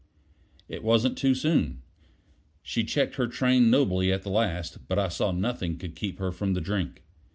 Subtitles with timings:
[0.67, 1.83] It wasn't too soon.
[2.63, 6.31] She checked her train nobly at the last, but I saw nothing could keep her
[6.31, 7.03] from the drink.